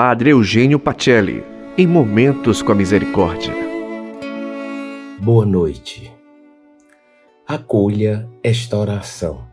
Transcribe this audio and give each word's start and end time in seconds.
Padre 0.00 0.30
Eugênio 0.30 0.78
Pacelli, 0.78 1.42
em 1.76 1.84
Momentos 1.84 2.62
com 2.62 2.70
a 2.70 2.74
Misericórdia. 2.76 3.52
Boa 5.20 5.44
noite. 5.44 6.12
Acolha 7.44 8.30
esta 8.40 8.78
oração. 8.78 9.44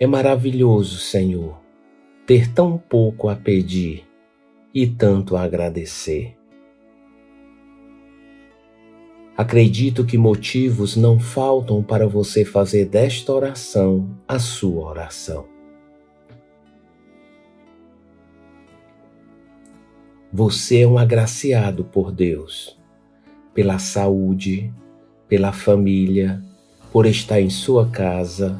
É 0.00 0.08
maravilhoso, 0.08 0.98
Senhor, 0.98 1.56
ter 2.26 2.52
tão 2.52 2.76
pouco 2.76 3.28
a 3.28 3.36
pedir 3.36 4.04
e 4.74 4.88
tanto 4.88 5.36
a 5.36 5.42
agradecer. 5.44 6.36
Acredito 9.36 10.04
que 10.04 10.18
motivos 10.18 10.96
não 10.96 11.20
faltam 11.20 11.80
para 11.80 12.08
você 12.08 12.44
fazer 12.44 12.86
desta 12.86 13.32
oração 13.32 14.18
a 14.26 14.40
sua 14.40 14.84
oração. 14.84 15.55
Você 20.38 20.82
é 20.82 20.86
um 20.86 20.98
agraciado 20.98 21.82
por 21.82 22.12
Deus, 22.12 22.76
pela 23.54 23.78
saúde, 23.78 24.70
pela 25.26 25.50
família, 25.50 26.44
por 26.92 27.06
estar 27.06 27.40
em 27.40 27.48
sua 27.48 27.88
casa, 27.88 28.54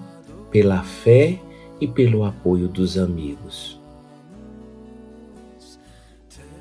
pela 0.51 0.83
fé 0.83 1.39
e 1.79 1.87
pelo 1.87 2.25
apoio 2.25 2.67
dos 2.67 2.97
amigos. 2.97 3.79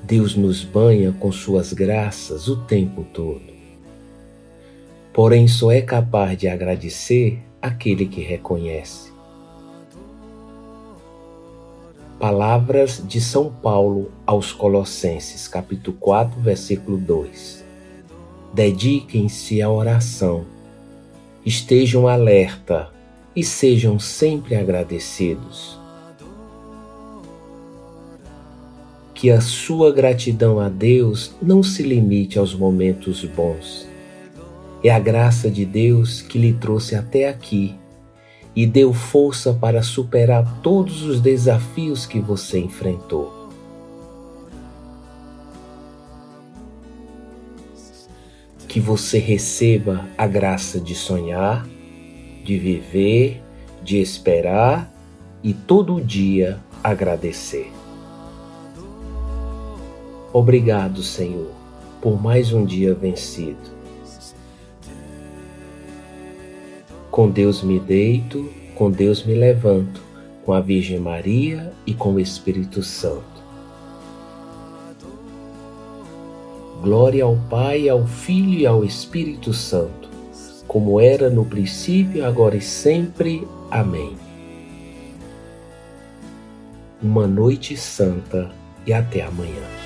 Deus 0.02 0.36
nos 0.36 0.62
banha 0.62 1.10
com 1.12 1.32
suas 1.32 1.72
graças 1.72 2.46
o 2.46 2.58
tempo 2.66 3.02
todo. 3.14 3.54
Porém, 5.14 5.48
só 5.48 5.72
é 5.72 5.80
capaz 5.80 6.36
de 6.36 6.46
agradecer 6.46 7.42
aquele 7.62 8.04
que 8.04 8.20
reconhece. 8.20 9.15
Palavras 12.18 13.02
de 13.06 13.20
São 13.20 13.52
Paulo 13.52 14.10
aos 14.24 14.50
Colossenses, 14.50 15.46
capítulo 15.46 15.94
4, 16.00 16.40
versículo 16.40 16.96
2. 16.96 17.62
Dediquem-se 18.54 19.60
à 19.60 19.68
oração, 19.70 20.46
estejam 21.44 22.08
alerta 22.08 22.90
e 23.36 23.44
sejam 23.44 23.98
sempre 23.98 24.54
agradecidos. 24.54 25.78
Que 29.12 29.30
a 29.30 29.42
sua 29.42 29.92
gratidão 29.92 30.58
a 30.58 30.70
Deus 30.70 31.34
não 31.42 31.62
se 31.62 31.82
limite 31.82 32.38
aos 32.38 32.54
momentos 32.54 33.26
bons. 33.26 33.86
É 34.82 34.88
a 34.88 34.98
graça 34.98 35.50
de 35.50 35.66
Deus 35.66 36.22
que 36.22 36.38
lhe 36.38 36.54
trouxe 36.54 36.94
até 36.94 37.28
aqui 37.28 37.74
e 38.56 38.66
deu 38.66 38.94
força 38.94 39.52
para 39.52 39.82
superar 39.82 40.60
todos 40.62 41.02
os 41.02 41.20
desafios 41.20 42.06
que 42.06 42.18
você 42.18 42.58
enfrentou. 42.58 43.50
Que 48.66 48.80
você 48.80 49.18
receba 49.18 50.08
a 50.16 50.26
graça 50.26 50.80
de 50.80 50.94
sonhar, 50.94 51.66
de 52.42 52.58
viver, 52.58 53.42
de 53.82 53.98
esperar 53.98 54.90
e 55.42 55.52
todo 55.52 56.00
dia 56.00 56.58
agradecer. 56.82 57.70
Obrigado, 60.32 61.02
Senhor, 61.02 61.50
por 62.00 62.20
mais 62.20 62.52
um 62.52 62.64
dia 62.64 62.94
vencido. 62.94 63.75
Com 67.10 67.30
Deus 67.30 67.62
me 67.62 67.78
deito, 67.78 68.48
com 68.74 68.90
Deus 68.90 69.24
me 69.24 69.34
levanto, 69.34 70.00
com 70.44 70.52
a 70.52 70.60
Virgem 70.60 70.98
Maria 70.98 71.72
e 71.86 71.94
com 71.94 72.14
o 72.14 72.20
Espírito 72.20 72.82
Santo. 72.82 73.36
Glória 76.82 77.24
ao 77.24 77.36
Pai, 77.48 77.88
ao 77.88 78.06
Filho 78.06 78.58
e 78.58 78.66
ao 78.66 78.84
Espírito 78.84 79.52
Santo, 79.52 80.08
como 80.68 81.00
era 81.00 81.30
no 81.30 81.44
princípio, 81.44 82.24
agora 82.24 82.56
e 82.56 82.60
sempre. 82.60 83.46
Amém. 83.70 84.16
Uma 87.02 87.26
noite 87.26 87.76
santa 87.76 88.50
e 88.86 88.92
até 88.92 89.22
amanhã. 89.22 89.85